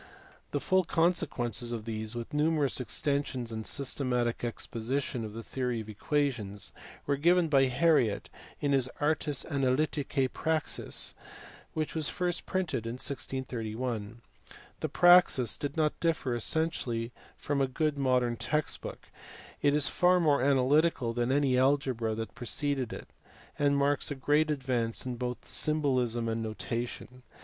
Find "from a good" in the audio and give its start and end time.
17.37-17.95